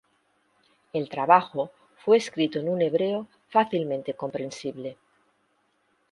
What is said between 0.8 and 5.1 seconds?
El trabajo fue escrito en un hebreo fácilmente comprensible.